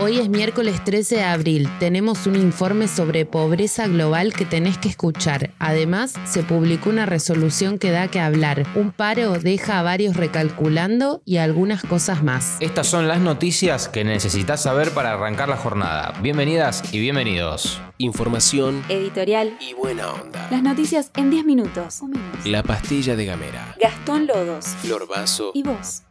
[0.00, 1.68] Hoy es miércoles 13 de abril.
[1.78, 5.50] Tenemos un informe sobre pobreza global que tenés que escuchar.
[5.60, 8.66] Además, se publicó una resolución que da que hablar.
[8.74, 12.56] Un paro deja a varios recalculando y algunas cosas más.
[12.58, 16.12] Estas son las noticias que necesitas saber para arrancar la jornada.
[16.20, 17.80] Bienvenidas y bienvenidos.
[17.98, 19.56] Información Editorial.
[19.60, 20.48] y buena onda.
[20.50, 22.00] Las noticias en 10 minutos.
[22.44, 23.76] La pastilla de Gamera.
[23.80, 24.66] Gastón Lodos.
[24.82, 25.52] Flor Vaso.
[25.54, 26.03] ¿Y vos?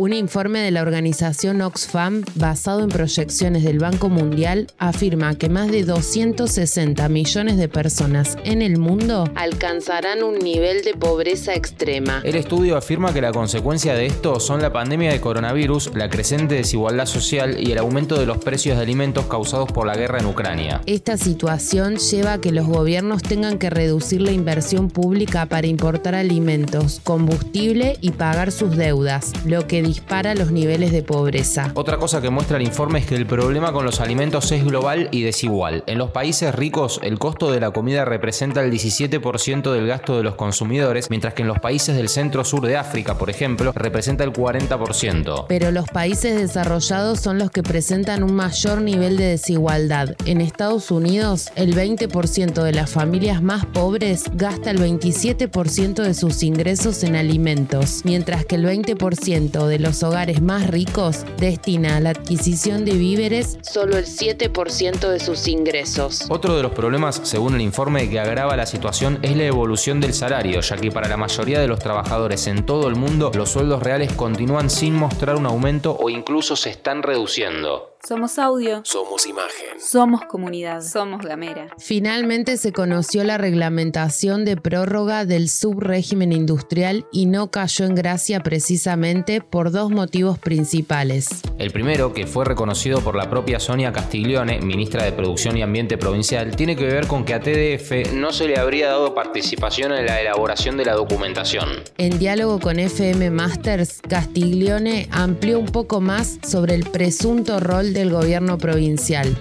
[0.00, 5.72] Un informe de la organización Oxfam, basado en proyecciones del Banco Mundial, afirma que más
[5.72, 12.20] de 260 millones de personas en el mundo alcanzarán un nivel de pobreza extrema.
[12.22, 16.54] El estudio afirma que la consecuencia de esto son la pandemia de coronavirus, la creciente
[16.54, 20.26] desigualdad social y el aumento de los precios de alimentos causados por la guerra en
[20.26, 20.80] Ucrania.
[20.86, 26.14] Esta situación lleva a que los gobiernos tengan que reducir la inversión pública para importar
[26.14, 31.72] alimentos, combustible y pagar sus deudas, lo que dispara los niveles de pobreza.
[31.74, 35.08] Otra cosa que muestra el informe es que el problema con los alimentos es global
[35.12, 35.82] y desigual.
[35.86, 40.22] En los países ricos, el costo de la comida representa el 17% del gasto de
[40.22, 44.32] los consumidores, mientras que en los países del centro-sur de África, por ejemplo, representa el
[44.32, 45.46] 40%.
[45.48, 50.14] Pero los países desarrollados son los que presentan un mayor nivel de desigualdad.
[50.26, 56.42] En Estados Unidos, el 20% de las familias más pobres gasta el 27% de sus
[56.42, 62.10] ingresos en alimentos, mientras que el 20% de los hogares más ricos destina a la
[62.10, 66.26] adquisición de víveres solo el 7% de sus ingresos.
[66.28, 70.14] Otro de los problemas, según el informe que agrava la situación, es la evolución del
[70.14, 73.82] salario, ya que para la mayoría de los trabajadores en todo el mundo los sueldos
[73.82, 77.97] reales continúan sin mostrar un aumento o incluso se están reduciendo.
[78.06, 78.80] Somos audio.
[78.84, 79.80] Somos imagen.
[79.80, 80.82] Somos comunidad.
[80.82, 81.68] Somos gamera.
[81.78, 88.40] Finalmente se conoció la reglamentación de prórroga del subrégimen industrial y no cayó en gracia
[88.40, 91.28] precisamente por dos motivos principales.
[91.58, 95.98] El primero, que fue reconocido por la propia Sonia Castiglione, ministra de Producción y Ambiente
[95.98, 100.06] Provincial, tiene que ver con que a TDF no se le habría dado participación en
[100.06, 101.68] la elaboración de la documentación.
[101.98, 108.10] En diálogo con FM Masters, Castiglione amplió un poco más sobre el presunto rol del
[108.10, 109.36] gobierno provincial.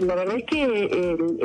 [0.00, 1.38] La verdad es que el,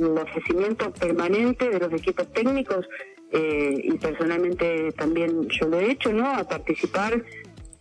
[0.00, 2.86] el ofrecimiento permanente de los equipos técnicos
[3.32, 6.28] eh, y personalmente también yo lo he hecho, ¿no?
[6.30, 7.22] A participar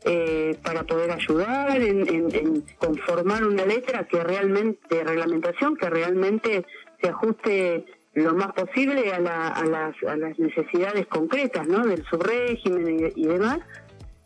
[0.05, 6.65] eh, para poder ayudar en, conformar una letra que realmente, de reglamentación que realmente
[7.01, 7.85] se ajuste
[8.15, 11.85] lo más posible a, la- a las, a las necesidades concretas, ¿no?
[11.85, 13.59] Del subrégimen y demás.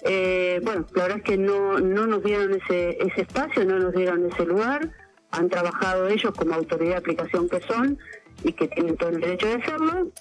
[0.02, 3.94] Eh, bueno, la verdad es que no, no nos dieron ese, ese espacio, no nos
[3.94, 4.92] dieron ese lugar.
[5.32, 7.98] Han trabajado ellos como autoridad de aplicación que son
[8.44, 10.12] y que tienen todo el derecho de hacerlo.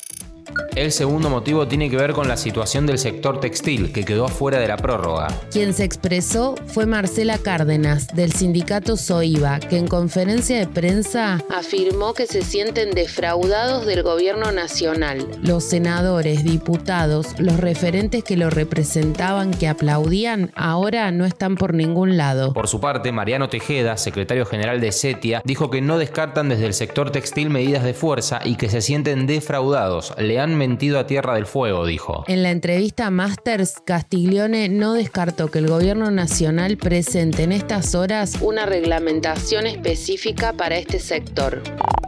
[0.75, 4.59] El segundo motivo tiene que ver con la situación del sector textil, que quedó afuera
[4.59, 5.29] de la prórroga.
[5.51, 12.13] Quien se expresó fue Marcela Cárdenas, del sindicato SOIVA, que en conferencia de prensa afirmó
[12.13, 15.27] que se sienten defraudados del gobierno nacional.
[15.43, 22.17] Los senadores, diputados, los referentes que lo representaban, que aplaudían, ahora no están por ningún
[22.17, 22.53] lado.
[22.53, 26.75] Por su parte, Mariano Tejeda, secretario general de CETIA, dijo que no descartan desde el
[26.75, 30.15] sector textil medidas de fuerza y que se sienten defraudados.
[30.19, 32.25] Le han mentido a Tierra del Fuego, dijo.
[32.29, 37.95] En la entrevista a Masters, Castiglione no descartó que el gobierno nacional presente en estas
[37.95, 41.63] horas una reglamentación específica para este sector.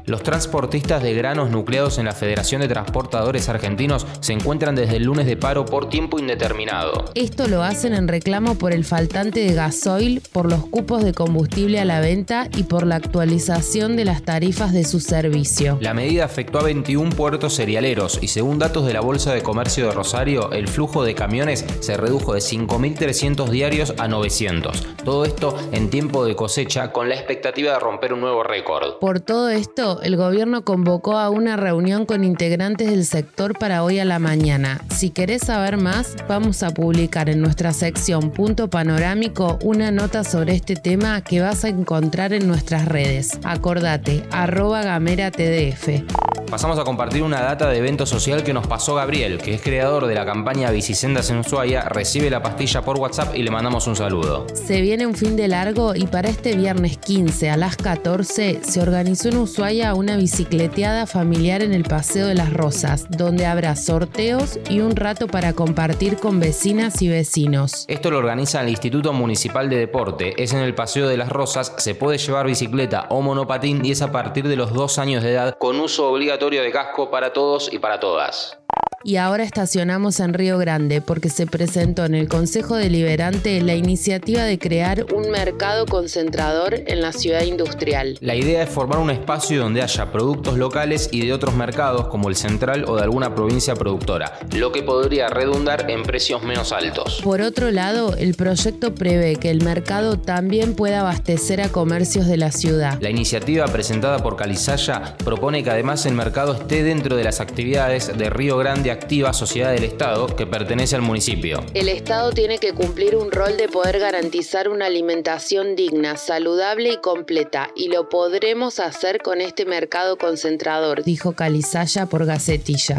[0.09, 5.03] Los transportistas de granos nucleados en la Federación de Transportadores Argentinos se encuentran desde el
[5.03, 7.05] lunes de paro por tiempo indeterminado.
[7.15, 11.79] Esto lo hacen en reclamo por el faltante de gasoil, por los cupos de combustible
[11.79, 15.77] a la venta y por la actualización de las tarifas de su servicio.
[15.83, 19.89] La medida afectó a 21 puertos cerealeros y según datos de la Bolsa de Comercio
[19.89, 24.87] de Rosario, el flujo de camiones se redujo de 5.300 diarios a 900.
[25.05, 28.99] Todo esto en tiempo de cosecha con la expectativa de romper un nuevo récord.
[29.01, 33.99] Por todo esto, el gobierno convocó a una reunión con integrantes del sector para hoy
[33.99, 34.81] a la mañana.
[34.91, 40.55] Si querés saber más, vamos a publicar en nuestra sección Punto Panorámico una nota sobre
[40.55, 43.39] este tema que vas a encontrar en nuestras redes.
[43.45, 46.03] Acordate, arroba gamera TDF.
[46.51, 50.07] Pasamos a compartir una data de evento social que nos pasó Gabriel, que es creador
[50.07, 53.95] de la campaña Bicisendas en Ushuaia, recibe la pastilla por WhatsApp y le mandamos un
[53.95, 54.47] saludo.
[54.55, 58.81] Se viene un fin de largo y para este viernes 15 a las 14 se
[58.81, 64.59] organizó en Ushuaia una bicicleteada familiar en el Paseo de las Rosas, donde habrá sorteos
[64.69, 67.85] y un rato para compartir con vecinas y vecinos.
[67.89, 70.35] Esto lo organiza el Instituto Municipal de Deporte.
[70.43, 74.03] Es en el Paseo de las Rosas, se puede llevar bicicleta o monopatín y es
[74.03, 77.73] a partir de los dos años de edad con uso obligatorio de casco para todos
[77.73, 78.59] y para todas.
[79.05, 84.43] Y ahora estacionamos en Río Grande porque se presentó en el Consejo Deliberante la iniciativa
[84.43, 88.19] de crear un mercado concentrador en la ciudad industrial.
[88.21, 92.29] La idea es formar un espacio donde haya productos locales y de otros mercados como
[92.29, 97.21] el central o de alguna provincia productora, lo que podría redundar en precios menos altos.
[97.23, 102.37] Por otro lado, el proyecto prevé que el mercado también pueda abastecer a comercios de
[102.37, 103.01] la ciudad.
[103.01, 108.19] La iniciativa presentada por Calizaya propone que además el mercado esté dentro de las actividades
[108.19, 111.65] de Río Grande activa sociedad del Estado que pertenece al municipio.
[111.75, 116.97] El Estado tiene que cumplir un rol de poder garantizar una alimentación digna, saludable y
[116.99, 122.99] completa, y lo podremos hacer con este mercado concentrador, dijo Calizaya por Gacetilla.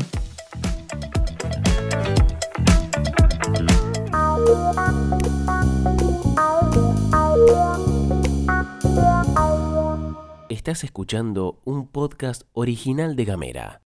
[10.49, 13.77] Estás escuchando un podcast original de Gamera.